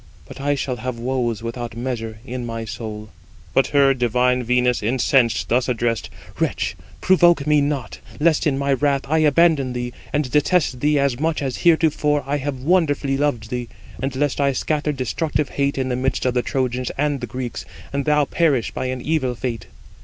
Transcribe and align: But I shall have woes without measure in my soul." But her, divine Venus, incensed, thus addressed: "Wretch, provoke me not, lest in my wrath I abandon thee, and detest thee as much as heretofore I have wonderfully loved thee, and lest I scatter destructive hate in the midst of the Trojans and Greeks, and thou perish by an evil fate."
But 0.27 0.41
I 0.41 0.55
shall 0.55 0.77
have 0.77 0.97
woes 0.97 1.43
without 1.43 1.77
measure 1.77 2.17
in 2.25 2.43
my 2.43 2.65
soul." 2.65 3.11
But 3.53 3.67
her, 3.67 3.93
divine 3.93 4.41
Venus, 4.41 4.81
incensed, 4.81 5.47
thus 5.49 5.69
addressed: 5.69 6.09
"Wretch, 6.39 6.75
provoke 7.01 7.45
me 7.45 7.61
not, 7.61 7.99
lest 8.19 8.47
in 8.47 8.57
my 8.57 8.73
wrath 8.73 9.03
I 9.05 9.19
abandon 9.19 9.73
thee, 9.73 9.93
and 10.11 10.31
detest 10.31 10.79
thee 10.79 10.97
as 10.97 11.19
much 11.19 11.43
as 11.43 11.57
heretofore 11.57 12.23
I 12.25 12.37
have 12.37 12.61
wonderfully 12.63 13.15
loved 13.15 13.51
thee, 13.51 13.69
and 14.01 14.15
lest 14.15 14.41
I 14.41 14.53
scatter 14.53 14.91
destructive 14.91 15.49
hate 15.49 15.77
in 15.77 15.89
the 15.89 15.95
midst 15.95 16.25
of 16.25 16.33
the 16.33 16.41
Trojans 16.41 16.89
and 16.97 17.19
Greeks, 17.29 17.63
and 17.93 18.05
thou 18.05 18.25
perish 18.25 18.71
by 18.71 18.87
an 18.87 19.01
evil 19.01 19.35
fate." 19.35 19.67